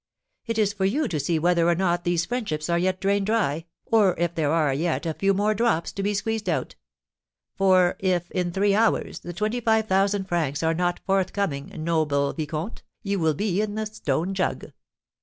It 0.47 0.57
is 0.57 0.73
for 0.73 0.85
you 0.85 1.07
to 1.07 1.19
see 1.19 1.37
whether 1.37 1.67
or 1.69 1.75
not 1.75 2.05
these 2.05 2.25
friendships 2.25 2.71
are 2.71 2.79
yet 2.79 2.99
drained 2.99 3.27
dry, 3.27 3.65
or 3.85 4.15
if 4.17 4.33
there 4.33 4.51
are 4.51 4.73
yet 4.73 5.05
a 5.05 5.13
few 5.13 5.31
more 5.31 5.53
drops 5.53 5.91
to 5.91 6.01
be 6.01 6.15
squeezed 6.15 6.49
out; 6.49 6.73
for 7.55 7.97
if, 7.99 8.31
in 8.31 8.51
three 8.51 8.73
hours, 8.73 9.19
the 9.19 9.31
twenty 9.31 9.59
five 9.61 9.87
thousand 9.87 10.27
francs 10.27 10.63
are 10.63 10.73
not 10.73 10.99
forthcoming, 11.05 11.67
noble 11.83 12.33
vicomte, 12.33 12.81
you 13.03 13.19
will 13.19 13.35
be 13.35 13.61
in 13.61 13.75
the 13.75 13.85
'Stone 13.85 14.33
Jug.'" 14.33 14.71